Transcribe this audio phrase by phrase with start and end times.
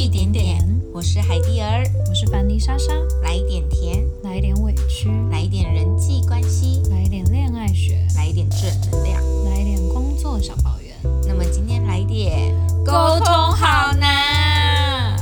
[0.00, 0.66] 一点点。
[0.94, 2.90] 我是海蒂儿，我是凡妮莎莎，
[3.22, 8.60] 来一点甜，来一点委屈，来一点人际关系，来一点恋爱学，来一点正
[8.90, 10.96] 能量，来一点工作小抱怨。
[11.28, 15.18] 那么今天来一点沟通好难。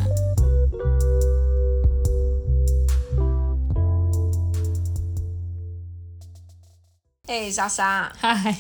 [7.27, 8.57] 哎，莎莎，嗨，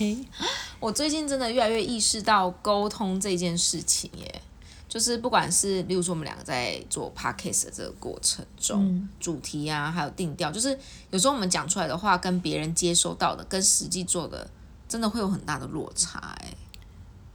[0.80, 4.42] 我最近真的越来越意识到沟通这件事情耶。
[4.88, 10.76] 就是不管是，例如说我们两个在做 podcast 的这个过程中，主题啊，还有定调，就是
[11.10, 14.50] 有时候我们讲出来的话，跟别人接收到的，跟实际做的，
[14.88, 16.54] 真的会有很大的落差，哎，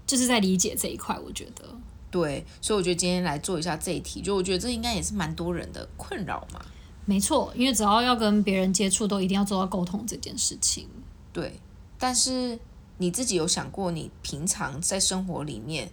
[0.08, 1.64] 就是在理解这一块，我觉得，
[2.10, 6.60] 对，所以我觉得今天来做一下这一题，就我觉得这应该也是蛮多人的困扰嘛。
[7.06, 10.90] 没错，因为只要要跟别人接触，都一定要做到沟通这件事情。
[11.32, 11.60] 对，
[12.00, 12.58] 但是
[12.98, 15.92] 你自己有想过，你平常在生活里面？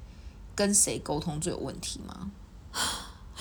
[0.61, 2.31] 跟谁沟通最有问题吗？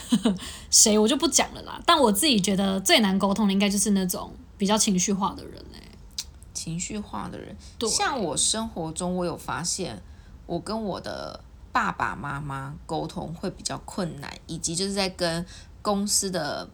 [0.71, 1.81] 谁我就不讲了啦。
[1.85, 5.81] 但我自己觉得最难沟通的应该就是那种比较情绪化的人嘞。
[6.53, 7.53] 情绪化的人，
[7.89, 10.01] 像我生活中我有发现，
[10.45, 15.45] 我跟我的爸爸妈妈沟通会比较困难，以及就是在跟
[15.81, 16.69] 公司的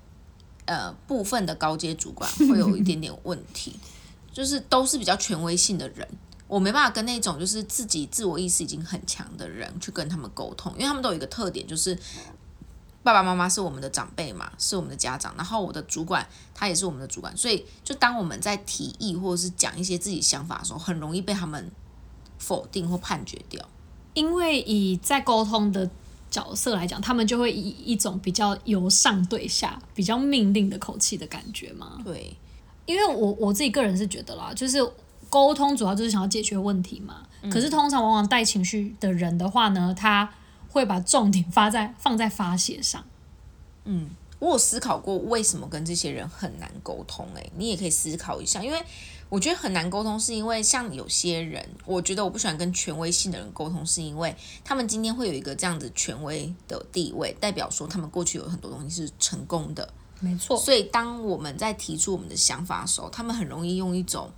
[0.65, 3.79] 呃部分的高阶主管会有一点点问题，
[4.31, 6.07] 就是都是比较权威性的人。
[6.55, 11.93] 我没办法跟那种就是自己自我意识已经很强的人去跟他们沟通，因为他们都有一个特点，就是
[13.03, 21.69] 爸爸妈妈是我们的长辈嘛，是我们的家长，然后我的主管他也是我们的主管，所以就当我们在提议或者是讲一些自己想法的时候，很容易被他们
[22.37, 23.61] 否定或判决掉。
[24.13, 25.89] 因为以在沟通的
[26.31, 31.99] 角色来讲，他们就会以一种比较由上对下、比较命令的口气的感觉嘛。
[32.05, 32.33] 对，
[32.85, 34.79] 因为我我自己个人是觉得啦，就是。
[35.35, 40.31] 沟通主要就是想要解决问题嘛，可是通常往往带情绪的人的话呢，他
[40.69, 43.03] 会把重点发在放在发泄上。
[43.83, 48.81] 嗯，我有思考过为什么跟这些人很难沟通，诶，你也可以思考一下，因为
[49.27, 54.33] 我觉得很难沟通，是因为像有些人，我觉得我不喜欢跟权威性的人沟通，是因为
[54.63, 59.89] 他们今天会有一个这样子权威的地位，代表说他们过去有很多东西是成功的，
[60.21, 60.57] 没错。
[60.57, 64.31] 所以当我们在提出我们的想法的时候，他们很容易用一种。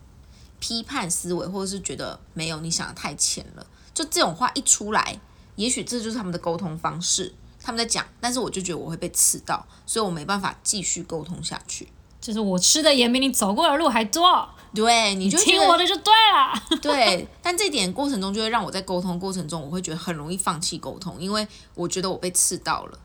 [0.60, 5.20] 批判思维，或者是觉得没有你想的太浅了，就这种话一出来，
[5.56, 7.34] 也许这就是他们的沟通方式。
[7.60, 11.88] 他们在讲，但是我就觉得我会被刺到，所以我没办法继续沟通下去。
[12.22, 16.62] 就是我吃的盐比你走过的路还多，对，你就听我的就对了。
[16.82, 21.46] 对，但这点过程中就会让我在沟通过程中，我会觉得很容易放弃沟通，因为
[21.76, 23.00] 我觉得我被刺到了。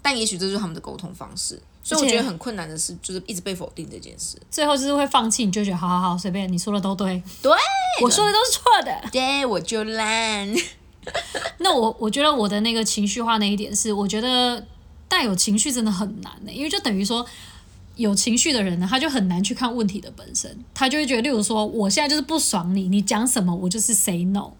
[0.00, 1.60] 但也许这就是他们的沟通方式。
[1.88, 4.36] 所以我觉得很困难的是，就是一直被否定这件事。
[4.50, 7.52] 最后就是会放弃，你就觉得好好好，随便你说的都对，对，
[8.02, 10.52] 我说的都是错的，对，我就烂。
[11.58, 14.66] 那我我觉得我的那个情绪化那一点是，我觉得
[15.06, 17.24] 带有情绪真的很难的，因为就等于说
[17.94, 24.50] 有情绪的人呢，他就很难去看问题的本身，他就会觉得，例如说我现在就是不爽你，你讲什么我就是 say no。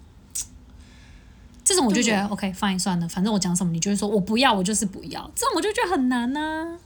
[1.65, 6.79] 这种我就觉得 OK fine 算了，反正我讲什么你就会说我不要，我就是不要，这种我就觉得很难呢。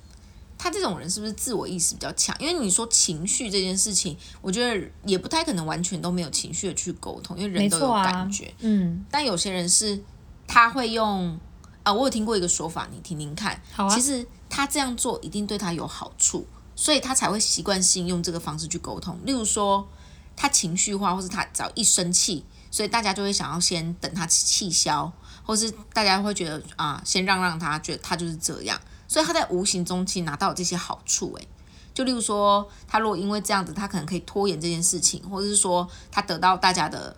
[0.62, 2.36] 他这种人是不是自我意识比较强？
[2.38, 8.52] 因为你说情绪这件事情，我觉得也不太可能完全都没有情绪的去沟通，因为人都有感觉。
[8.58, 9.98] 嗯，但有些人是
[10.46, 11.40] 他会用
[11.82, 13.58] 啊，我有听过一个说法，你听听看。
[13.72, 13.88] 好啊。
[13.88, 16.46] 其实他这样做一定对他有好处，
[16.76, 19.18] 所以他才会习惯性用这个方式去沟通。
[19.24, 19.88] 例如说，
[20.36, 25.10] 他情绪化，或是他只要一生气，所以大家就会想要先等他气消，
[25.50, 28.80] 或是大家会觉得啊，先让让他，觉得他就是这样。
[29.08, 31.48] 所以他在无形中其实拿到这些好处，诶，
[31.92, 37.16] 就例如说，他如果因为这样子，他可能可以拖延这件事情，或者是说他得到大家的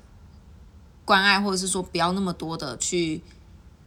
[1.05, 3.23] 关爱，或者是说不要那么多的去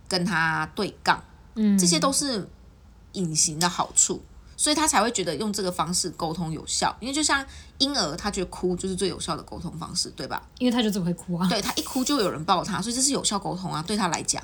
[0.08, 1.24] 跟他对杠，
[1.56, 2.48] 嗯，这些都是
[3.14, 4.22] 隐形的好处，
[4.58, 6.96] 所以他才会觉得用这个方式沟通有效。
[7.00, 7.46] 因为就像
[7.78, 10.42] 婴儿，他觉得哭就是最有效的沟通方式，对吧？
[10.60, 14.42] 因为他就只会哭啊，对他一哭就有人抱他，所以这是有效沟通啊，对他来讲。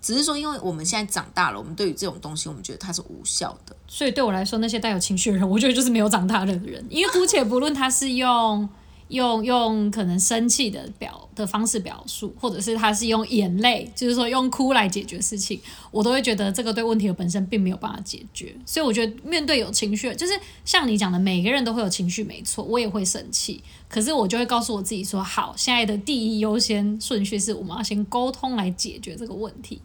[0.00, 3.74] 只是说，因为我们现在长大了，我们对于这种东西，我们觉得它是无效的。
[3.88, 6.84] 所以对我来说，那些带有情绪的人，我觉得就是没有长大的人。
[6.90, 8.68] 因为姑且不论他是用
[9.14, 15.58] 用用可能生气的表的方式表述，或者是他是用眼泪，就是说用哭来解决事情，
[15.90, 18.54] 我都会觉得这个对问题的本身并没有办法解决。
[18.66, 20.32] 所以我觉得面对有情绪，就是
[20.64, 23.62] 像你讲的，每个人都会有情绪，没错，我也会生气。
[23.88, 29.80] 可是我就会告诉我自己说，好，现在的第一优先顺序是我们要先沟通来解决这个问题。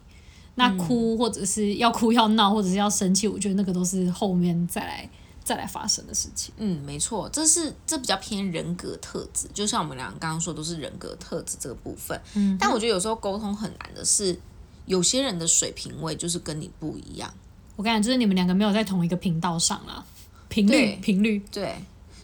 [0.56, 5.08] 那哭或者是要哭要闹或者是要生气，我觉得那个都是后面再来
[5.50, 6.54] 再来发生的事情。
[6.58, 12.16] 嗯，没错，这是这比较偏人格特质，就像我们俩刚刚说都是人格特质这个部分。
[12.36, 14.38] 嗯，但我觉得有时候沟通很难的是，
[14.86, 17.34] 有些人的水平位就是跟你不一样。
[17.74, 20.04] 我感觉，就是你们两个没有在同一个频道上啦，
[20.48, 21.74] 频率频率对。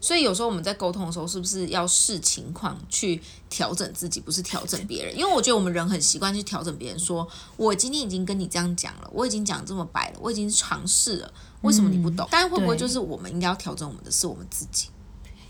[0.06, 3.20] 所以有时候我们在沟通的时候，是不是要视情况去
[3.50, 5.18] 调整自己，不是调整别人？
[5.18, 7.26] 因为我觉得我们人很习惯去调整别人，说
[7.56, 11.32] 我今天已经跟你这样讲了，我已经讲这么白了，我已经尝试了，
[11.62, 12.24] 为什么你不懂？
[12.30, 14.90] 但是会不会就是我们应该要调整我们的是我们自己？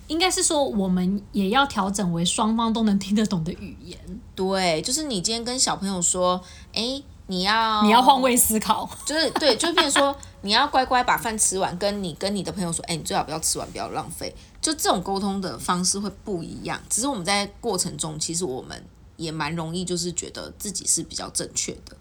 [0.06, 3.98] 应该是说我们也要调整为双方都能听得懂的语言。
[4.34, 6.40] 对，就是你今天跟小朋友说，
[6.72, 7.02] 哎。
[7.28, 14.34] 你要你要换位思考，就是对，就变成说你要乖乖把饭吃完，跟你跟你的朋友说，哎，你最好不要吃完，不要浪费。
[14.60, 16.80] 就这种沟通的方式会不一样。
[16.88, 18.80] 只是我们在过程中，其实我们
[19.16, 21.96] 也蛮容易，就是觉得自己是比较正确的。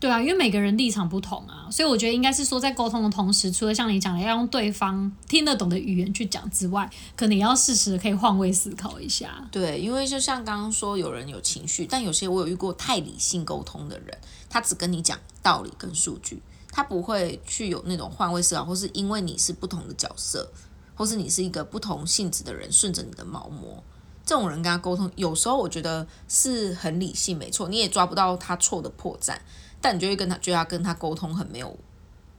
[0.00, 9.48] 对啊，因为每个人立场不同啊，所以我觉得应该是说，在沟通的同时，除了像你讲的要用对方听得懂的语言去讲之外，可能也要适时的可以换位思考一下。
[9.50, 14.18] 对，因为就像刚刚说，有人有情绪，但有些我有遇过太理性沟通的人，
[14.50, 16.42] 他只跟你讲道理跟数据，
[16.76, 20.50] 他不会去有那种换位思考，或是因为你是不同的角色，
[20.96, 23.80] 或是你是一个不同性质的人，顺着你的毛摸，
[24.26, 29.36] 这种人跟他沟通，有时候我觉得是很理性，没错，你也抓不到他错的破绽。
[29.80, 31.78] 但你就会跟他，觉得他跟他沟通很没有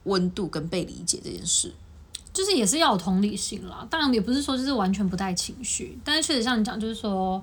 [0.02, 1.72] 温度跟被理解这件事，
[2.32, 3.86] 就是也是要有同理心啦。
[3.88, 7.42] 当然也不是说就是完全不带情绪，但是确实像你讲，就是说，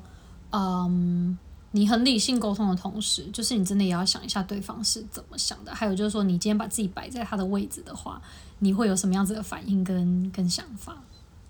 [0.51, 1.35] 嗯，
[1.75, 5.73] 你很理性沟通的同时，就是你真的也要想一下对方是怎么想的。
[5.73, 8.21] 还有就是说，你今天把自己摆在他的位置的话，
[8.59, 10.95] 你会有什么样子的反应跟跟想法？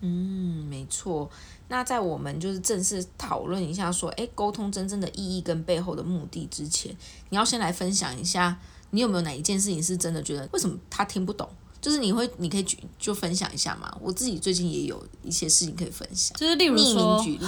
[0.00, 1.30] 嗯，没错。
[1.68, 6.96] 那在我们就是正式讨论一下说，诶，沟通真正的意义跟背后的目的之前，
[7.28, 8.58] 你要先来分享一下，
[8.90, 11.46] 你有没有哪一件事情是真的觉得为什么他听不懂？
[11.82, 13.94] 就是你会，你可以举就分享一下嘛。
[14.00, 17.46] 我自己最近也有一些事情可以分享，就是例如说，举例。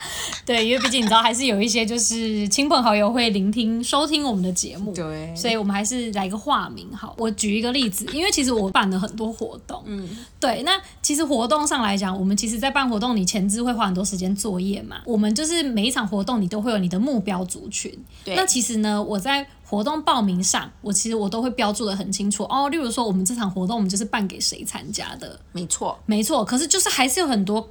[0.46, 7.14] 对，因为毕竟你知道，还是有一些就是亲朋好友会聆听、收听我们的节目，对，所以我们还是来个化名好。
[7.18, 10.08] 我举一个例子，因为其实我办了很多活动，嗯，
[10.40, 10.72] 对，那
[11.02, 14.98] 其实活动上来讲，我们其实在办活动，你前置会花很多时间作业嘛。
[15.04, 17.92] 我们就是每一场活动，你都会有你的目标族群，
[18.24, 18.34] 对。
[18.34, 22.68] 那其实呢，我在活动报名上，我其实我都会标注的很清楚哦。
[22.70, 25.38] 例如说，我们这场活动，我们就是办给谁参加的？
[25.52, 26.44] 没错，没错。
[26.44, 27.68] 可是就是还是有很多，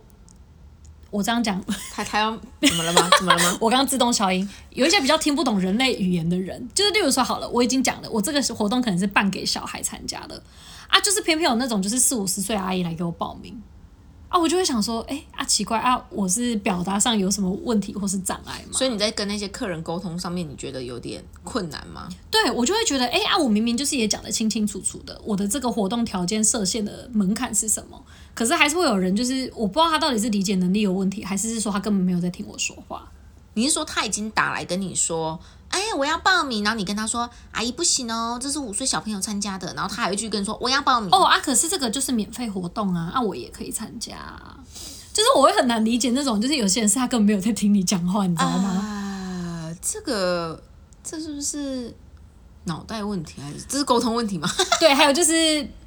[1.18, 1.60] 我这样讲，
[1.92, 3.10] 他他要怎么了吗？
[3.18, 3.58] 怎么了吗？
[3.60, 4.48] 我刚刚自动消音。
[4.70, 10.40] 有一些比较听不懂人类语言的人，就是例如说，好了，我已经讲了，我这个活动可能是办给小孩参加的
[10.88, 13.60] 啊，就是偏偏有那种就是四五十岁阿姨来给我报名。
[14.30, 18.74] 啊，我就会想说，哎啊，奇怪啊，我是表达上有什么问题或是障碍吗？
[18.74, 22.10] 所以你在跟那些客人沟通上面，你觉得有点困难吗？
[22.30, 28.04] 对，我就会觉得，哎啊，我明明就是也讲得清清楚楚的，我的这个活动条件设限的门槛是什么？
[28.34, 33.10] 可是还是会有人，就是我不知道他到底是理解能力有问题，还是是说他根本没有在听我说话。
[33.58, 35.40] 你是说他已经打来跟你说？
[35.70, 44.16] 哎，我要报名，然后你跟他说，阿姨不行哦，这是五岁小朋友参加的，然后他还会去跟你说我要报名哦啊，可是这个就是免费活动啊，啊我也可以参加，
[45.12, 48.70] 就是我会很难理解那种，就是有些人是他根本没有在听你讲话，你知道吗？
[48.70, 50.62] 啊，这个
[51.04, 51.94] 这是不是
[52.66, 54.48] 脑袋问题还是这是沟通问题吗？
[54.80, 55.34] 对，还有就是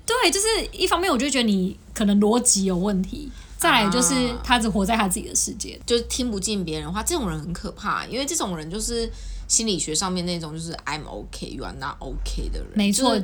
[0.05, 3.31] 对，就是一方面我就觉得你可能逻辑有问题。
[3.61, 7.03] 再来就是他只活在他自己的世界，就是听不进别人话。
[7.03, 9.09] 这种人很可怕，因为这种人就是
[9.49, 12.71] 心理学上面那种就是 I'm OK, you are not OK 的人。
[12.75, 13.21] 没错，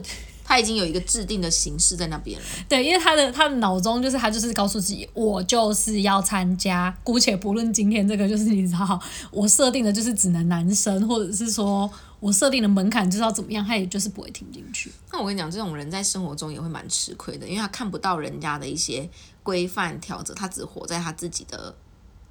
[0.47, 2.47] 他已经有一个制定的形式在那边了。
[2.69, 6.97] 对，因为他的他的脑中就是他就是告诉自己，我就是要参加。
[7.03, 9.01] 姑且不论今天这个就是你知道，
[9.31, 11.91] 我设定的就是只能男生，或者是说。
[12.19, 14.91] 我设定的门槛就是要怎么样，他也就是不会听进去。
[15.13, 19.09] 那我跟你讲，这种人在生活中也会蛮吃亏的，因为他看不到人家的一些
[19.43, 21.77] 规范条则，他只活在他自己的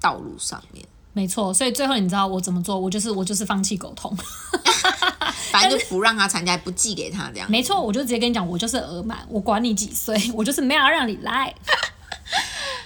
[0.00, 0.84] 道路上面。
[1.16, 2.78] 没错，所以最后你知道我怎么做？
[2.78, 4.14] 我就是我就是放弃沟通
[5.50, 7.50] 反正就不让他参加，不寄给他这样。
[7.50, 11.54] 没错，我就直接跟你讲，我就是额满，我管你几岁，我就是没有让你来。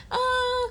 [0.08, 0.16] 嗯，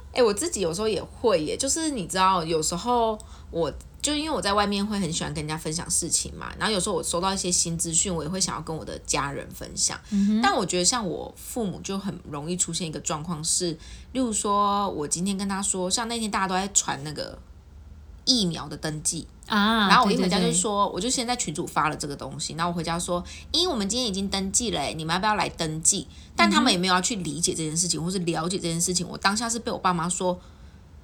[0.15, 3.19] 哎，我自己有时候也会耶，就是你知道，有时候
[3.51, 3.73] 我。
[4.01, 9.99] 就因为我在外面会很喜欢跟人家分享事情嘛，然后有时候我收到一些新资讯，我也会想要跟我的家人分享。
[10.41, 13.77] 但我觉得像我父母就很容易出现一个状况是，
[14.13, 17.37] 例如说我今天跟他说，像那天大家都在传那个
[18.29, 26.07] 疫苗的登记啊，然后我一回家就说，我就先在群主发了这个东西，然后我回家说，因为我们今天已经登记了，你们要不要来登记？
[26.35, 29.07] 但他们也没有要去理解这件事情，或是了解这件事情。
[29.09, 30.39] 我当下是被我爸妈说。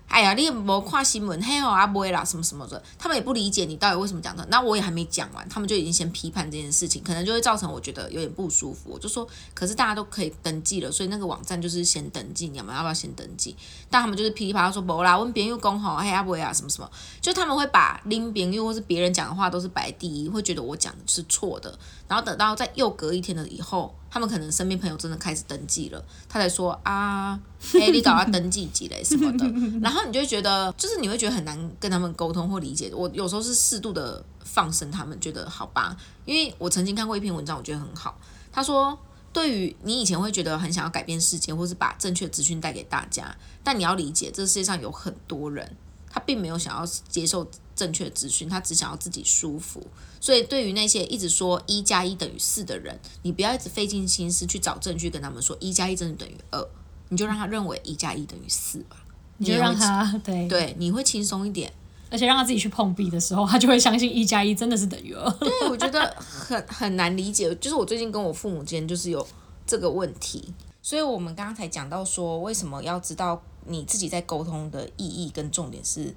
[0.07, 4.45] 哎呀，你也没看新闻，嘿吼啊不会啦，什么什么的，他们也不理解你到底为什么讲的。
[4.49, 8.91] 那我也还没讲完，他们就已经先批判这件事情，可能就会造成我觉得有点不舒服。
[8.91, 13.57] 我就说，可是大家都可以登记了，所以那个网站就是先登记，你们要不要先登记？
[13.89, 21.77] 但他们就是噼里啪啦说不啦，问别人又讲吼，嘿啊不会啊，什么什么，就他们会把拎别人或是别人讲的话都是摆第一，会觉得我讲的是错的。
[22.07, 29.45] 然后等到在又隔一天了以后，他们可能身边朋友真的开始登记了，他才说啊，嘿， 你搞要登记几类什么的，
[29.83, 32.89] 然后你就觉得，就是你会觉得很难跟他们沟通或理解。
[32.95, 38.17] 我有时候是适度的放生他们，觉得好吧，因为我曾经看过一篇文章，我觉得很好。
[38.53, 38.97] 他说，
[39.33, 45.75] 对于你以前会觉得很想要改变世界，或是把正确资讯带给大家，但你要理解，这世界上有很多人，
[46.09, 47.45] 他并没有想要接受
[47.75, 49.85] 正确资讯，他只想要自己舒服。
[50.21, 56.67] 所以，对于那些一直说一加一等于四的人，你不要一直费尽心思去找证据跟他们说一加一真的等于二，
[57.09, 58.97] 你就让他认为一加一等于四吧。
[59.37, 61.69] 你就让他对对，你会轻松一点，
[62.09, 65.29] 而且让他自己去碰壁的时候，他就会相信一加一真的是等于二。
[65.31, 69.27] 对，我觉得 很很难理解，就是我最近跟我父母之间就是有
[69.67, 76.15] 这个问题，所以我们刚刚才讲到说，为什么要知道你自己在沟通的意义跟重点是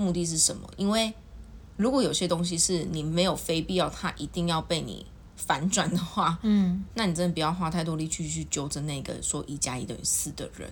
[0.00, 0.68] 目的是什么？
[0.76, 1.12] 因为
[1.76, 5.04] 如果有些东西是你没有非必要，它一定要被你
[5.36, 10.70] 反转的话，嗯，那你真的不要花太多力气去纠正那个说一加一等于四的人。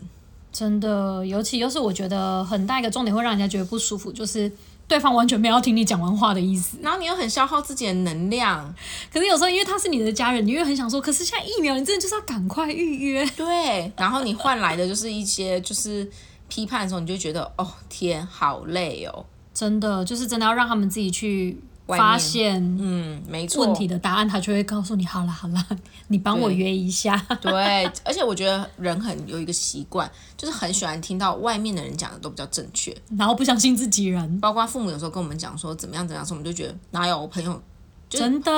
[0.50, 4.50] 真的，尤其又是我觉得很大一个重点会让人家觉得不舒服，就是
[4.88, 8.74] 对方完全没有听你讲完话的意思，然后你又很消耗自己的能量。
[9.12, 13.24] 可是有时候因为他是你的家人，你又很想说，可是现在疫苗，你真的就是要赶快预约。
[13.36, 16.10] 对，然后你换来的就是一些就是
[16.48, 19.24] 批判的时候，你就觉得哦天，好累哦。
[19.54, 25.04] 真的就是真的要让他们自己去发现，嗯，没错，问题的答案他就会告诉你。
[25.04, 25.66] 好了好了，
[26.06, 27.16] 你帮我约一下。
[27.40, 34.38] 对，而且我觉得人很有一个习惯，就是很喜欢听到外面的人讲的都比较正确，然后不相信自己人。
[34.38, 37.60] 包括父母有时候跟我们讲说怎么样怎么样，时候我们就觉得哪有我朋友
[38.08, 38.50] 真的？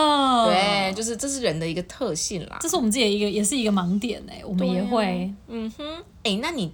[0.46, 2.58] 对，就是这是人的一个特性啦。
[2.60, 5.32] 这是我们自己的一个，也是一个盲点哎，我们也会。
[5.48, 5.84] 嗯哼，
[6.24, 6.70] 哎，那你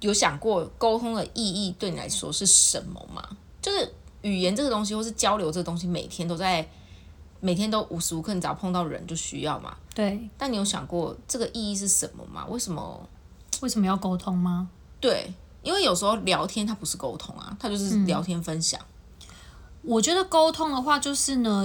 [0.00, 3.22] 有想过沟通的意义对你来说是什么吗？
[3.62, 6.68] 就是语言这个东西，或是交流这个东西，每天都在，
[7.40, 9.76] 每天都无时无刻，你只要碰到人就需要嘛。
[9.94, 10.28] 对。
[10.36, 12.46] 但你有想过这个意义是什么吗？
[12.48, 13.08] 为什么？
[13.60, 14.68] 为什么要沟通吗？
[15.00, 18.80] 对，因为有时候聊天它不是沟通啊，它就是聊天分享。
[19.82, 21.64] 我觉得沟通的话，就是呢。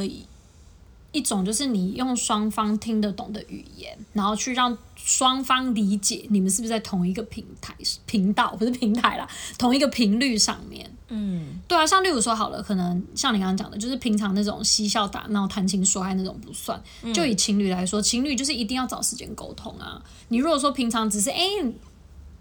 [1.12, 7.76] 一种就是你用双方听得懂的语言，然后去让双方理解你们是不是在同一个平台
[8.06, 9.28] 频道，不是平台啦，
[9.58, 10.90] 同一个频率上面。
[11.10, 16.82] 嗯，对啊，像例如说好了，可能像你刚刚讲的，就是平常那种嬉笑打闹、谈情说爱那种不算。
[17.14, 20.02] 就以情侣来说，情侣就是一定要找时间沟通啊。
[20.30, 21.44] 你如果说平常只是哎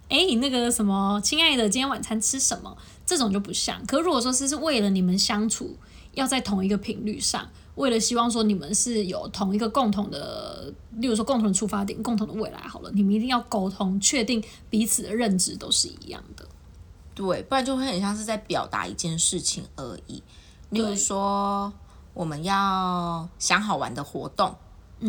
[0.09, 2.77] 哎你那个什么，亲爱的，今天晚餐吃什么？
[3.05, 3.85] 这种就不像。
[3.87, 5.77] 可如果说是是为了你们相处
[6.13, 7.49] 要在同一个频率上。
[7.81, 16.47] 为了希望说你们是有同一个共同的，例如说共同的出发点、共同的未来，好了，你们一定要沟通，确定彼此的认知都是一样的。
[17.15, 20.23] 对，不然就会很像是在表达一件事情而已。
[20.69, 21.73] 例如说，
[22.13, 24.55] 我们要想好玩的活动，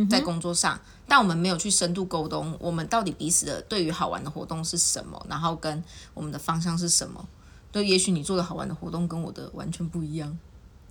[0.09, 7.27] 在工作上，但我们没有去深度沟通，我们到底彼此的对于好玩的活动是什么，然后跟我们的方向是什么？
[7.69, 10.37] 对，也许你做的好玩的活动跟我的完全不一样。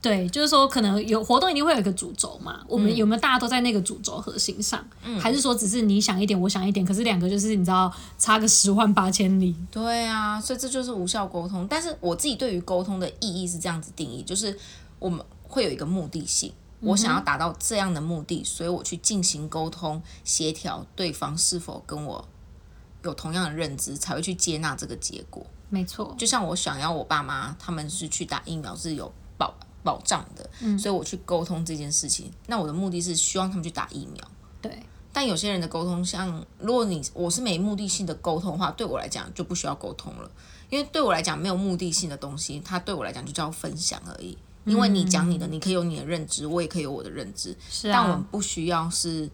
[0.03, 9.55] 对，就是说可能有活动一定会有一个主轴嘛，我们有没有大家都在那个主轴核心上，嗯还是说只是你想一点我想一点，可是两个就是你知道差个十万八千里。
[9.71, 11.67] 对啊，所以这就是无效沟通。
[11.69, 14.59] 但是我自己对于沟通的意义是这样子定义，就是
[14.99, 22.27] 我们会有一个目的性，我想要达到这样的目的，所以我去进行沟通协调，对方是否跟我
[23.03, 25.45] 有同样的认知，才会去接纳这个结果。
[25.69, 29.55] 没错，就像我想要我爸妈他们是去打疫苗是有保。
[29.83, 32.31] 保障的，所以我去沟通这件事情。
[32.47, 34.31] 那我的目的是希望他们去打疫苗。
[34.61, 34.79] 对。
[35.13, 40.31] 但有些人的沟通，像如果你我是没目的性的沟通的话，对我来讲就不需要沟通了。
[40.69, 44.39] 因为对我来讲没有目的性的东西，它对我来讲就叫分享而已。
[44.65, 47.57] 因为你讲你的，你可以有你的认知，我也可以有我的认知。
[47.69, 47.93] 是啊。
[47.95, 49.29] 但我们不需要是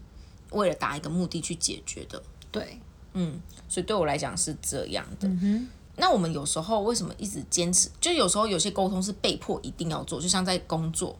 [0.52, 2.22] 为了达一个目的去解决的。
[2.50, 2.80] 对。
[3.12, 3.38] 嗯，
[3.68, 5.28] 所以对我来讲是这样的。
[5.28, 7.88] 嗯那我们有时候为什么一直坚持？
[8.00, 11.16] 就有时候有些沟通是被迫一定要做，就像在工作，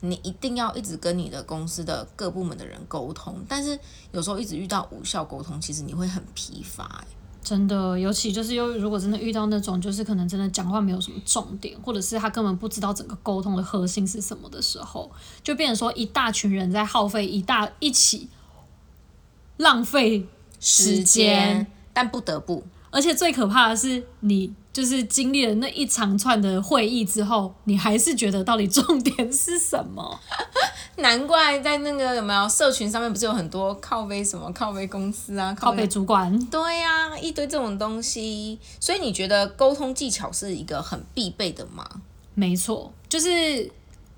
[0.00, 3.38] 你一定要一直跟你的公司的各部门的人沟通。
[3.46, 3.78] 但是
[4.12, 7.04] 有时候一直遇到无效沟通，其实你会很疲乏。
[7.42, 15.08] 真的，尤其就是又如果真的遇到那种，就是可能真的讲话没有什么重点，或者是他根本不知道整个沟通的核心是什么的时候，
[15.44, 18.28] 就变成说一大群人在耗费一大一起
[19.58, 20.26] 浪费
[20.58, 22.64] 时间，但不得不。
[22.96, 30.18] 而且最可怕的是，你就是经历了那一长串的会议之后，你还是觉得到底重点是什么？
[30.96, 36.38] 难怪在那个有没有社群上面不是有很多靠背什么靠背公司啊，靠背主管？
[36.46, 38.58] 对呀，一堆这种东西。
[38.80, 41.86] 所以你觉得沟通技巧是一个很必备的吗？
[42.32, 43.70] 没错，就是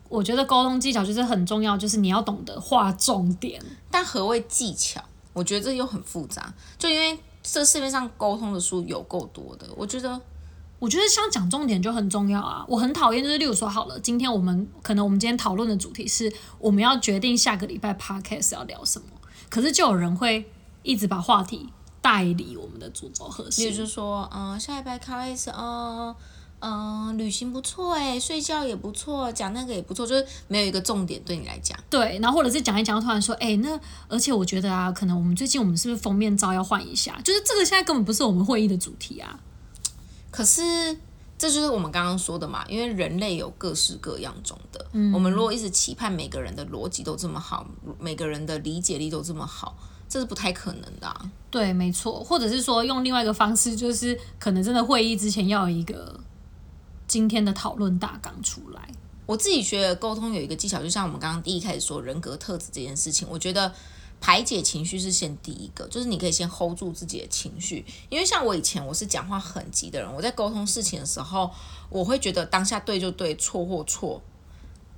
[0.08, 3.60] 我觉得沟通技巧就是很重要，就是你要懂得划重点。
[3.90, 5.02] 但何谓技巧？
[5.32, 7.16] 我觉得这又很复杂，就因为
[7.52, 10.20] 这市面上沟通的书有够多的，我觉得。
[10.80, 12.64] 我觉得像讲重点就很重要啊！
[12.68, 19.08] 我很讨厌就是，例如说好了，今天我们可能我们今天讨论的主题是我们要决定下个礼拜 podcast 要聊什么，
[19.50, 20.48] 可是就有人会
[20.84, 21.68] 一直把话题
[22.00, 23.68] 带离我们的主轴核心。
[23.68, 26.14] 比如说，嗯，下礼拜开始，嗯
[26.60, 31.78] 嗯，旅行不错哎，睡觉也不错，讲那个也不错，就是没有一个重点对你来讲。
[31.88, 37.20] 对，然后或者是讲一讲，突然说，哎，那而且我觉得啊，可能我们最近我们是不是封面照要换一下？
[37.24, 39.38] 就是这个现在根本不是我们会议的主题啊。
[40.30, 40.96] 可是，
[41.38, 44.84] 这就是我们刚刚说的嘛，因为人类有各式各样种的。
[44.92, 47.64] 嗯，我们如果一直期盼每个人的逻辑都这么好，
[48.00, 49.76] 每个人的理解力都这么好，
[50.08, 51.08] 这是不太可能的。
[51.50, 52.22] 对，没错。
[52.24, 56.18] 或者是说，用另外一个方式，就是可能真的会议之前要有一个
[57.08, 58.88] 今天的讨论大纲出来。
[59.26, 63.74] 我自己学的沟通有一个技巧，就像我们刚刚第一开始说人格特质这件事情，我觉得。
[64.20, 71.48] 排解情绪是先第一个，就是你可以先 hold 住自己的情绪，因为像我以前我是讲话很急的人，我在沟通事情的时候，
[71.88, 74.20] 我会觉得当下对就对，错或错，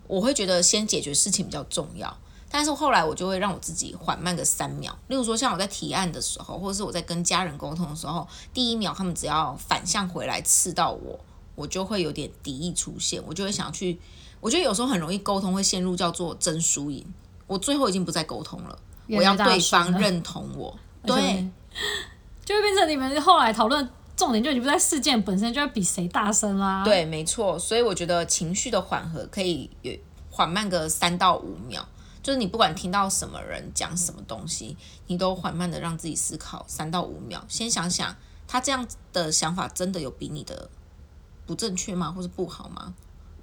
[0.07, 2.17] 我会觉得先解决事情比较重要。
[2.51, 11.21] 但是后来我就会让我自己缓慢个三秒，例如说像我在提案的时候，或者是我在跟家人沟通的时候，第一秒他们只要反向回来刺到我，
[11.61, 14.01] 我就会有点敌意出现，我就会想去，
[14.41, 17.05] 我觉得有时候很容易沟通会陷入叫做争输赢，
[17.47, 18.79] 我最后已经不再沟通了。
[19.09, 21.15] 我要对方认同我，对，
[22.47, 23.87] 就会变成你们后来讨论
[24.17, 26.83] 重点就已经不在事件本身，就要比谁大声啦。
[26.85, 27.59] 对，没错。
[27.59, 29.93] 所以我觉得情绪的缓和可以有
[30.31, 31.85] 缓慢个三到五秒，
[32.23, 34.77] 就是你不管听到什么人讲什么东西，
[35.09, 38.15] 你都缓慢的让自己思考三到五秒，先想想
[38.47, 40.71] 他这样的想法真的有比你的
[41.51, 42.95] 不正确吗，或是不好吗？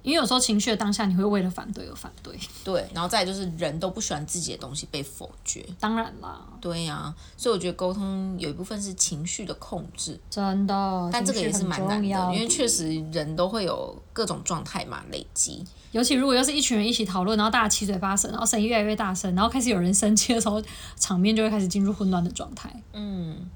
[0.02, 2.34] 因为有时候情绪的当下，你会为了反对而反对。
[2.64, 5.62] 对，然后再就是人都不喜欢自己的东西被否决。
[5.78, 6.40] 当然啦。
[6.62, 10.18] 对呀，所以我觉得沟通有一部分是情绪的控制。
[10.30, 11.10] 真的。
[11.12, 15.62] 但这个也是蛮难的，因为确实人都会有各种状态嘛，累积。
[15.92, 20.62] 尤其如果要是一群人一起讨论，然后大家七嘴八舌，然后声音越来越大声，然后开始有人生气的时候，
[20.96, 22.72] 场面就会开始进入混乱的状态。
[22.94, 23.50] 嗯。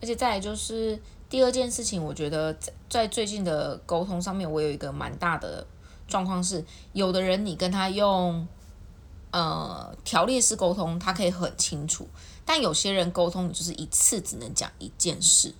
[0.00, 5.66] 而且再来就是第二件事情，我觉得在在最近的沟通上面，我有一个蛮大的。
[6.06, 8.48] 状况是，有的人你跟他用
[9.30, 12.06] 呃条列式沟通，他可以很清楚；
[12.46, 15.52] 但有些人沟通，你就是一次只能讲一件事。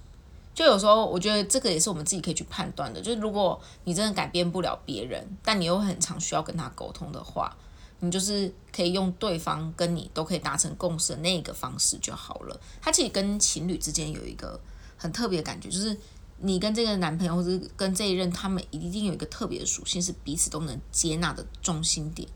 [0.55, 2.99] 就有时候，我觉得这个也是我们自己可以去判断的。
[2.99, 7.55] 就是如果你真的改变不了别人，但你又很常需要跟他沟通的话，
[8.01, 12.61] 你就是可以用对方跟你都可以达成共识的那个方式就好了。
[12.81, 14.61] 他其实跟情侣之间有一个
[14.97, 15.97] 很特别的感觉，就是。
[16.41, 22.29] 你跟这个男朋友，或者跟这一任，他们一定有一个特别的属性，是彼此都能接纳的中心点。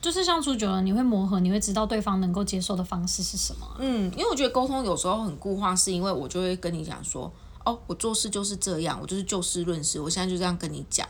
[0.00, 3.66] 就是相处久了，你会磨合，你会知道对方能够接受的方式是什么。
[3.80, 7.32] 嗯，因为我觉得沟通有时候很固化，是因为我就会跟你讲说，
[7.64, 11.08] 哦，我做事就是这样，我就是就事论事，我现在就这样跟你讲。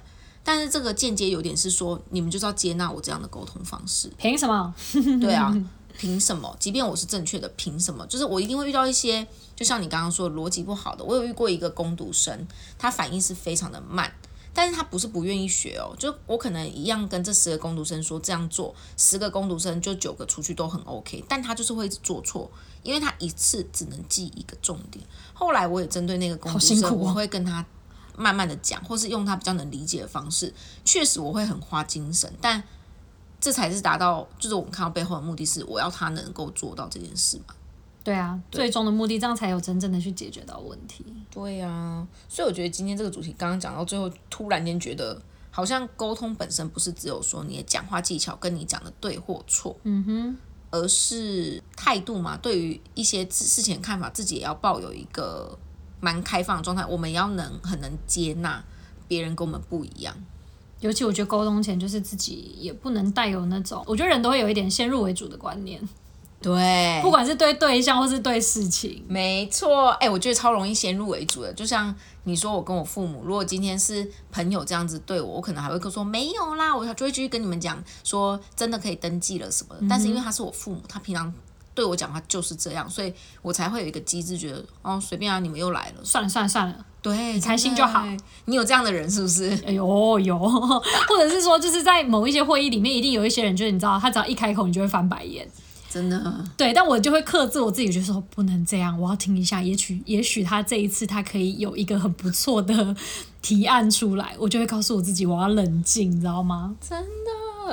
[0.48, 4.10] 但是这个间接有点是说，你们就是要接纳我这样的沟通方式。
[4.16, 4.74] 凭什么？
[5.20, 5.54] 对啊。
[5.98, 6.56] 凭什么？
[6.58, 8.06] 即便我是正确的，凭什么？
[8.06, 11.04] 就是我一定会遇到一些，就像你刚刚说逻辑不好的。
[11.04, 12.46] 我有遇过一个攻读生，
[12.78, 14.10] 他反应是非常的慢，
[14.54, 15.94] 但是他不是不愿意学哦。
[15.98, 22.50] 就我可能一样跟这十个攻读生说这样做，十个攻读生就九个出去都很 OK，但他就是会做错，
[22.82, 25.04] 因为他一次只能记一个重点。
[25.34, 27.66] 后来我也针对那个攻读生，我会跟他
[28.18, 30.52] 慢慢的讲，或是用他比较能理解的方式。
[30.84, 32.62] 确实我会很花精神，但。
[33.40, 37.54] 这才是达到，就是我们看到背后的目的是，我要他能够做到这件事嘛？
[38.02, 41.04] 对啊，最终的目的，这样才有真正的去解决到问题。
[41.30, 50.36] 对啊，所以我觉得今天这个主题刚刚讲到最后，突然间觉得好像沟通本身不是只有说你的讲话技巧跟你讲的对或错，嗯哼，
[50.72, 55.56] 而是态度嘛，对于一些事情的看法，自己也要抱有一个
[56.00, 58.62] 蛮开放的状态，我们要能很能接纳
[59.06, 60.14] 别人跟我们不一样。
[60.80, 65.80] 尤其我觉得沟通前，就是自己也不能带有那种，我觉得人都会有一点先入为主的观念。
[66.40, 69.88] 对，不管是对对象或是对事情，没错。
[69.94, 71.52] 哎，我觉得超容易先入为主的。
[71.52, 79.80] 就像你说，我跟我父母，如果今天是朋友这样子对我，我可能还会说没有啦，我就会继续跟你们讲说，真的可以登记了什么的。
[79.90, 81.34] 但是因为他是我父母，他平常。
[81.78, 88.04] 对我讲话就是这样，所以我才会有一个机制，觉得哦随便啊，你们又来了，算了算了算了，对，你开心就好。
[88.46, 89.48] 你有这样的人是不是？
[89.64, 95.48] 哎呦有， 或者是说就是在某一些会议里面，一定有一些人，就是你知道，他只要一开口，你就会翻白眼。
[95.88, 102.94] 真的，对，但我就会克制我自己，就说不能这样，我要听一下，也许也许他这一次他可以有一个很不错的
[103.40, 106.74] 提案出来，我就会告诉我自己我要冷静，你知道吗？
[106.80, 107.06] 真的，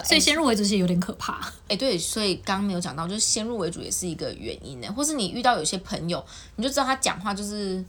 [0.04, 1.40] 所以先入为主是有点可怕。
[1.68, 6.24] 哎，对，所以刚刚没有讲到，就是先入为主也是一个原因呢，或是你遇到有些朋友，
[6.56, 7.84] 你就知道他讲话就是，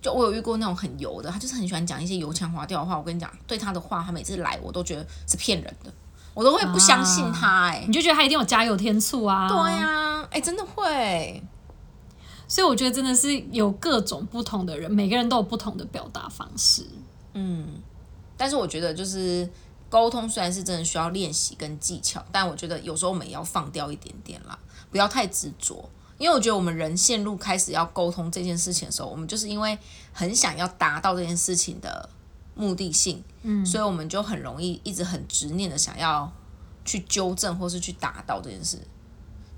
[0.00, 5.92] 就我有遇过那种很油的，他就是很喜欢讲一些油腔滑调的话，我跟你讲，对他的话，他每次来我都觉得是骗人的。
[6.34, 9.48] 我都会不相信他，哎，你就觉得他一定有加油添醋啊？
[9.48, 11.42] 对呀，哎，真的会。
[12.46, 16.86] 所以我觉得真的是有各种不同的人，每个人都有不同的表达方式。
[17.32, 17.66] 嗯，
[18.36, 19.48] 但是我觉得就是
[19.96, 24.58] 沟通虽然是真的需要练习跟技巧，但我觉得有时候我们也要放掉一点点啦，
[24.90, 25.88] 不要太执着。
[26.18, 29.78] 因为我觉得我们人陷入开始要沟通这件事情的时候，我们就是因为
[30.12, 32.08] 很想要达到这件事情的。
[32.58, 36.32] 目的性，嗯，所以我们就很容易一直很执念的想要
[36.86, 38.80] 去纠正或是去达到这件事，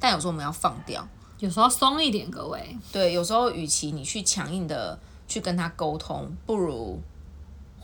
[0.01, 1.07] 但有时候我们要放掉，
[1.39, 2.77] 有时候松一点，各位。
[2.91, 4.99] 对，有时候与其你去强硬的
[5.29, 7.01] 去跟他沟通，不如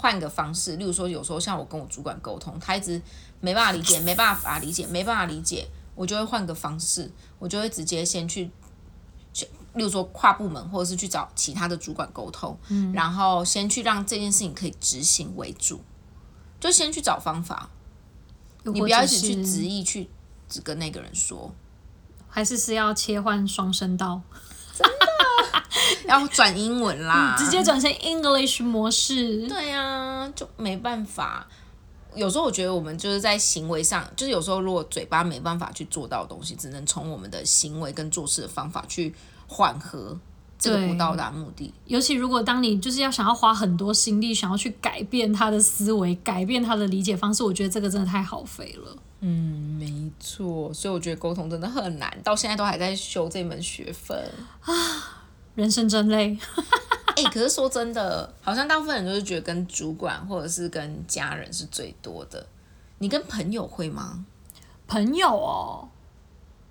[0.05, 0.77] 换个方式。
[0.77, 3.01] 例如说，有时候像我跟我主管沟通，他一直
[3.41, 8.51] 没办法理解，没办法理解，没办法理解，我就会换个方式，我就会直接先去。
[9.73, 12.55] 例如说跨部门，或者是去找其他的主管沟通，
[12.93, 15.81] 然后先去让这件事情可以执行为主，
[16.61, 17.71] 就先去找方法。
[18.63, 20.11] 你不要一直去执意去
[20.51, 21.51] 只跟那个人说，
[22.29, 24.21] 还是是要切换双声道，
[24.77, 25.07] 真的
[26.07, 29.47] 要转英文啦，直接转成 English 模式。
[29.49, 31.47] 对呀，就没办法。
[32.15, 39.15] 有时候我觉得我们就是在行为上，就是有时候如果嘴巴没办法去做到的东西，只能从我们的行为跟做事的方法去。
[39.47, 40.19] 缓和
[40.59, 48.97] 这个不到达目的，尤其如果当你就是要想要花很多心力，想要去改变他的思维，改变他的理解方式，我觉得这个真的太耗费了。
[49.21, 49.29] 嗯，
[49.79, 54.19] 没错，所以我觉得沟通真的很难，到现在都还在修这门学分
[54.63, 55.24] 啊，
[55.55, 56.39] 人生真累。
[57.17, 62.47] 哎， 可是说真的，好像大部分人都是觉得跟主管或者是跟家人是最多的，
[62.99, 64.25] 你跟朋友会吗？
[64.87, 65.89] 朋友哦。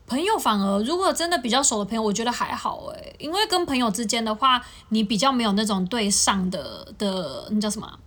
[0.06, 8.00] 朋友反而，如果真的比较熟的朋友，我觉得还好哎，因为跟朋友之间的话，你比较没有那种对上的的那叫什么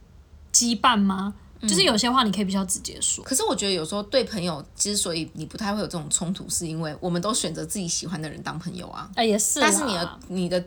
[0.53, 1.35] 羁绊吗？
[1.62, 3.25] 就是有些话你可以比较直接说。
[3.25, 9.11] 可是我觉得有时候对朋友之所以你不太会有这种冲突，是因为我们都选择自己喜欢的人当朋友啊。
[9.14, 9.61] 哎，也是。
[9.61, 10.64] 但是你的你的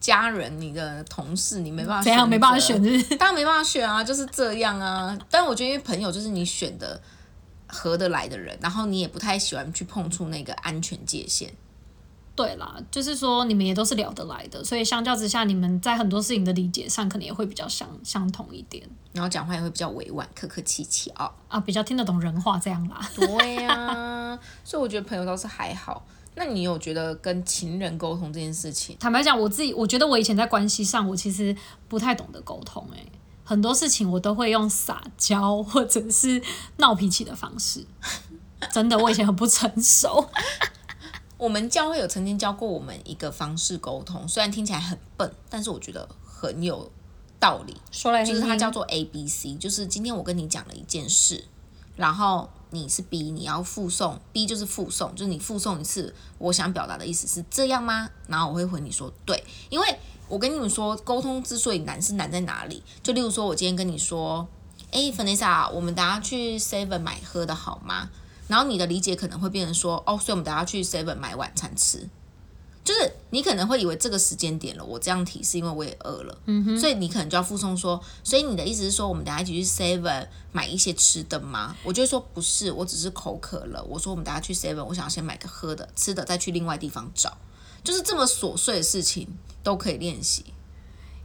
[0.00, 2.80] 家人、你的同事，你没办法怎样没办法选，
[3.18, 5.18] 当然没办法选啊，就是这样啊。
[5.30, 7.00] 但我觉得因为朋友就是你选的。
[7.72, 11.48] 合得来的人，然后你也不太喜欢去碰触那个安全界限。
[12.36, 18.88] 对啦，就是说你们也都是聊得来的，所以相较之下，你们在很多事情的理解上，可能也会比较相相同一点。
[19.12, 23.00] 然后讲话也会比较委婉、客客气气啊啊，比较听得懂人话这样啦。
[23.14, 26.06] 对呀， 所以我觉得朋友倒是还好。
[26.36, 28.96] 那你有觉得跟情人沟通这件事情？
[28.98, 31.54] 坦白讲，我自己我觉得我以前在关系上，我其实
[31.88, 33.04] 不太懂得沟通，诶。
[33.42, 36.40] 很多事情我都会用撒娇或者是
[36.76, 37.84] 闹脾气的方式，
[38.72, 40.30] 真的，我以前很不成熟。
[41.40, 46.90] 我们教会有曾经教过我们一个方式沟通，虽然听起来很笨，但是我觉得很有
[47.38, 47.74] 道理。
[47.90, 51.42] 说来就是它叫做 A B C，就是今天我跟你讲了一件事，
[51.96, 58.10] 然后你是 B，你要附送 B 就是附送，就是你附送一次，我想表达的意思是这样吗？
[58.26, 59.98] 然后我会回你说对，因为。
[60.28, 62.80] 我跟你们说，沟通之所以难，是难在哪里？
[63.02, 64.46] 就例如说，我今天跟你说，
[64.92, 68.08] 哎，芬妮莎，我们等下去 Seven 买喝的好吗？
[68.50, 72.08] 然后你的理解可能会变成说，哦，所以我们等下去 Seven 买晚餐吃。
[72.82, 81.76] 就是你可能会以为这个时间点了，我这样提是因为我也饿了，嗯哼，所以你可能就要附送说，所以你的意思是说，我们等下一起去 Seven 买一些吃的吗？
[81.84, 83.84] 我就说不是，我只是口渴了。
[83.84, 87.36] 我说我们等下去 Seven，我想要先买个喝的、吃的，再去另外地方找。
[87.84, 89.28] 就是这么琐碎的事情
[89.62, 90.46] 都可以练习，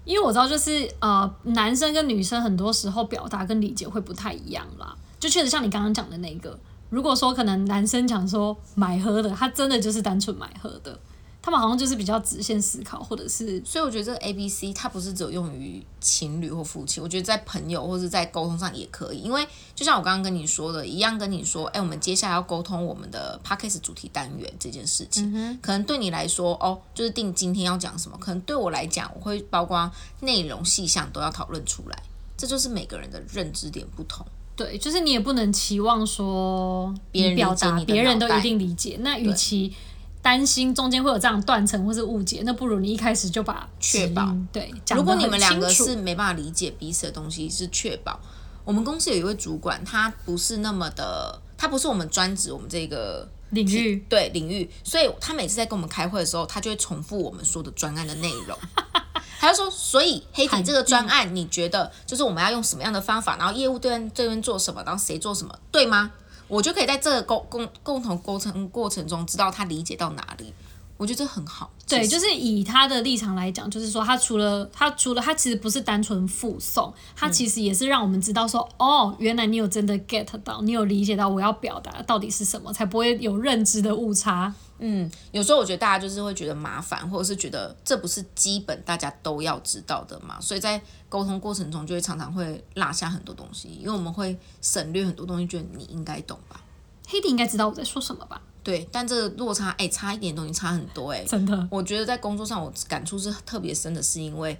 [0.03, 4.95] 因为我知道，就是呃，男生跟女生很多时候表达跟理解会不太一样啦。
[5.19, 6.59] 就确实像你刚刚讲的那个，
[6.89, 10.99] 如果说可能男生讲说买喝的，他真的就是单纯买喝的。
[11.41, 19.19] 他们好像就是比较直线思考，或者是，所以我觉得这个 A B C 它不是只有用于情侣或夫妻，我觉得在朋友或者在沟通上也可以。
[19.19, 32.03] 因为就像我刚刚跟你说的一样，跟你说，哎，我们接下来要沟通我们的 p a c k a g e 主题单元这件事情，可能对你来说，哦，就是定今天要讲什么，可能对我来讲，我会包括内容细项都要讨论出来，
[32.35, 34.25] 这就是每个人的认知点不同。
[34.55, 39.73] 对，就是你也不能期望说别人表达别人都一定理解，那与其。
[40.21, 44.73] 担心中间会有这样断层或是误解，那不如你一开始就把确保对。
[44.95, 48.19] 如果你们两个是没办法理解彼此的东西，是确保。
[48.63, 58.57] 我们公司有一位主管，他不是那么的，他不是我们专职我们这个领域对领域，所以他每次在跟我们开会的时候，他就会重复我们说的专案的内容。
[59.45, 66.11] 他就说，所以黑体这个专案，你觉得就是我们要用什么样的方法，然后业务这边这边做什么，然后谁做什么，对吗？
[66.47, 70.53] 我就可以在这个沟共共同沟通过程中，知道他理解到哪里。
[70.97, 71.71] 我觉得这很好。
[71.87, 84.53] 对，就是以他的立场来讲，就是说他除了他除了他其实不是单纯附送，他其实也是让我们知道说，哦，原来你有真的 get 到，你有理解到我要表达到底是什么，才不会有认知的误差。
[84.79, 96.59] 嗯，有时候我觉得大家就是会觉得麻烦，或者是觉得这不是基本大家都要知道的嘛，所以在沟通过程中就会常常会落下很多东西，因为我们会省略很多东西，觉得你应该懂吧？
[97.07, 98.41] 黑弟应该知道我在说什么吧？
[98.65, 101.67] 对，但这个落差，哎，差一点东西差很多，哎，真的。
[101.71, 104.57] 我觉得在工作上我感触是特别深的，是因为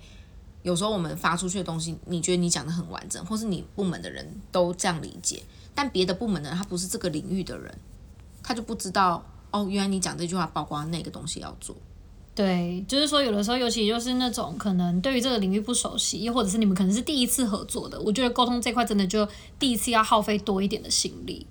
[0.62, 5.42] 有时候我们发出去的东西，你觉得你讲的很完整，或是你部门的人都这样理解，
[5.74, 7.78] 但别的部门的人他不是这个领域的人，
[8.42, 9.26] 他就不知道。
[9.52, 11.74] 哦，原来你讲这句话，包括那个东西要做。
[12.34, 19.26] 对，就是说有的时候，尤其就是那种可能对于这个领域不熟悉，又或者是你们可能是第一次合作的，我觉得沟通这块真的就
[19.58, 21.48] 第一次要耗费多一点的心力。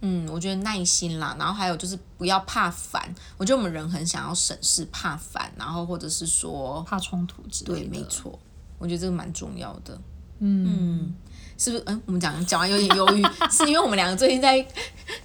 [0.00, 3.12] 嗯，我觉得耐心啦，然后还有就是不要怕烦。
[3.36, 7.90] 我觉得我们人很想要省事，怕烦，然后或者是说怕冲突之类的。
[7.90, 8.38] 对，没错，
[8.78, 9.98] 我觉得这个蛮重要的。
[10.40, 11.14] 嗯。
[11.60, 11.82] 是不是？
[11.88, 14.64] 嗯，我们讲讲完有点忧郁， 是因为我们两个最近在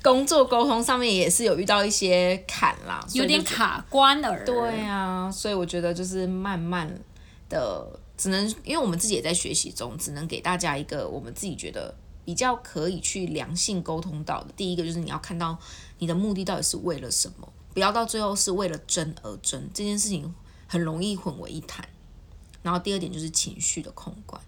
[0.02, 4.44] 工作沟通上面也是有遇到一些坎啦，有点卡关了。
[4.44, 6.92] 对啊，所以我觉得就是慢慢
[7.48, 11.94] 的，只能因为我们自己也在学习中，只能给大家一个我们自己觉得
[12.26, 14.54] 比较可以去良性沟通到的。
[14.56, 15.58] 第一个就是你要看到
[16.00, 20.34] 你的目的到底是为了什么，不要到最后是为了争而争，这件事情
[20.68, 21.88] 很容易混为一谈。
[22.62, 24.42] 然后第二点就是情绪的控管。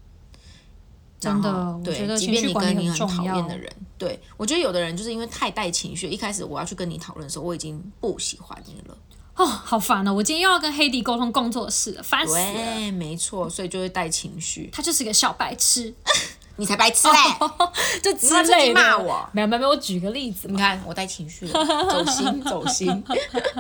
[1.18, 8.98] 真的，对，即便你跟你很讨厌的人，对我觉得有的人就是因为太带情绪，一开始我要去跟你讨论的时候，我已经不喜欢你了。
[9.36, 10.14] 哦，好烦哦！
[10.14, 12.54] 我今天又要跟黑迪沟通工作室了，烦死了。
[12.54, 14.70] 对，没错，所以就会带情绪。
[14.72, 15.94] 他就是个小白痴，
[16.58, 17.15] 你才白痴嘞！
[18.04, 23.04] 就之类骂我，没有没有，我举个例子，你看我带情绪， 走心走心。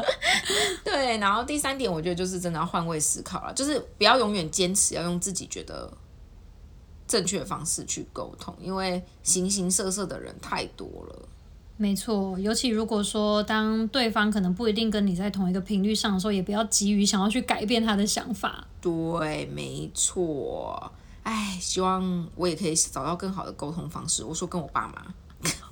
[0.83, 5.91] 对，然后第三点，我觉得就是真的要换位思考了，就是不要永远坚持要用自己觉得。
[7.07, 11.29] 正确的方式去沟通，因为形形色色的人太多了。
[11.77, 18.65] 没错，尤其如果说当对方可能不一定跟你在同一个频率上的时候，也不要急于想要去改变他的想法。
[18.81, 20.91] 对，没错。
[21.25, 24.23] 哎，希望我也可以找到更好的沟通方式。
[24.23, 25.03] 我说跟我爸妈，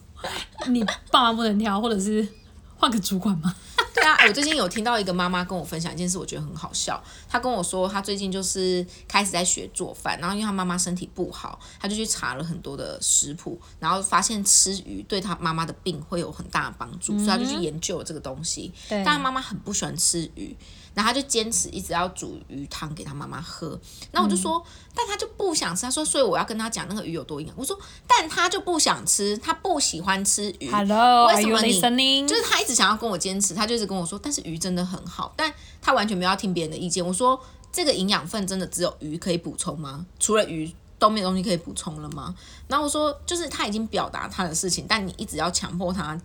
[0.67, 2.27] 你爸妈不能挑，或者是
[2.75, 3.55] 换个主管吗？
[3.93, 7.01] 对啊，我最近有听到一个妈妈跟我分享一件事，我觉得很好笑。
[7.29, 18.73] 她跟我说，她最近就是开始在学做饭，然后因为她妈妈身体不好，她就去查了很多的食谱，然后发现吃鱼对她妈妈的病会有很大的帮助，所以她就去研究了这个东西。
[18.89, 20.55] 但她妈妈很不喜欢吃鱼。
[20.95, 23.79] 然后她就坚持一直要煮鱼汤给她妈妈喝，
[24.11, 25.81] 那我就说，但她就不想吃。
[25.81, 27.55] 他说，所以我要跟她讲那个鱼有多营养。
[27.57, 27.75] 我说，
[28.05, 30.69] 但她就不想吃，她不喜欢吃鱼。
[30.69, 32.27] Hello，为什么你？
[32.27, 37.05] 就是她一直想要跟我坚持，她就跟我说，但是鱼真的很好，但他完全没有要听别人的意见。
[37.05, 37.39] 我说，
[37.71, 40.05] 这个营养分真的只有鱼可以补充吗？
[40.19, 42.33] 除了鱼都没有东西可以补充了吗？
[42.67, 46.19] 然后我说，就是他已经表达他的事情，但你一直要强迫他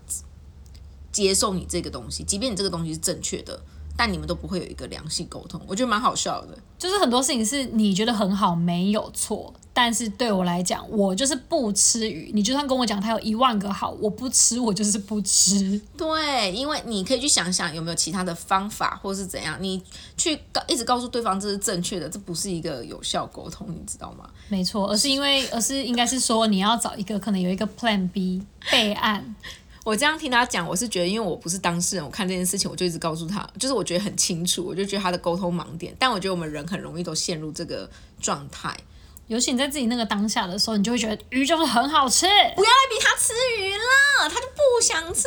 [1.10, 3.60] 接受你这个东西，即便你这个东西是正确的。
[3.98, 6.56] 但你们都不会有一个良性沟通，我觉得蛮好笑的。
[6.78, 12.30] 就是很多事情是你觉得很好，没有错，但是对我来讲，我就是不吃鱼。
[12.32, 15.80] 你就算跟我讲它有一万个好，我不吃，我就是不吃。
[15.96, 19.82] 对，因为你可以去想想有没有其他的方法，或是怎样，你
[20.16, 24.30] 去告一直告诉对方这是正确的，这不是一个有效沟通，你知道吗？
[24.46, 29.34] 没错，而是因为，而是应该是说你要找一个可能有一个 Plan B 备案。
[29.88, 35.96] 我这样听他讲，我是觉得，因为我不是当事人，我看这件事情，我就一直告诉他，就是我觉得很清楚，我就觉得他的沟通盲点。
[35.98, 37.88] 但我觉得我们人很容易都陷入这个
[38.20, 38.76] 状态，
[39.28, 45.26] 尤其你在自己那个当下的时候，你就会觉得鱼就是很好吃，不要来逼他吃鱼了，他就不想吃，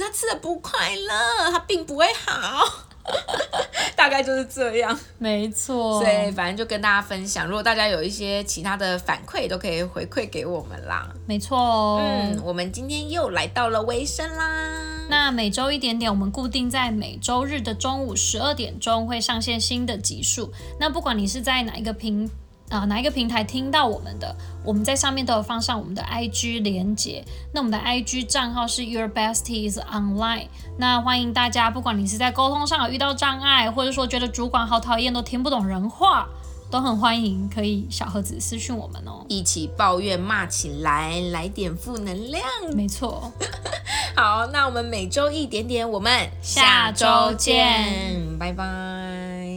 [0.00, 2.89] 他吃的不快乐，他并不会好。
[3.96, 6.02] 大概就是这样，没错。
[6.02, 11.12] 所以反正就跟大家分享，如果大家有一些其他的反馈，都可以回馈给我们啦。
[11.26, 15.06] 没错哦，嗯，我们今天又来到了尾声啦。
[15.10, 20.52] 那每周一点点，我们固定在每周日的中午十二点钟会上线新的集数。
[20.78, 22.30] 那不管你是在哪一个平
[22.70, 27.22] 啊哪一个平台听到我们的，我们在上面都有放上我们的 IG 连接。
[27.52, 30.46] 那我们的 IG 账号是 Your Besties Online。
[30.78, 36.26] 那欢迎大家，不管你是在沟通上有遇到障碍，或者说觉得主管好讨厌，都听不懂人话。
[36.70, 42.44] 都很欢迎，可以小盒子私讯我们哦，一起抱怨骂起来，来点负能量。
[42.76, 43.32] 没错，
[44.14, 48.64] 好，那我们每周一点点，我们下周见，拜拜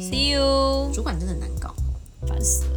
[0.02, 0.90] ，See you。
[0.92, 1.76] 主管真的难搞，
[2.28, 2.73] 烦死了。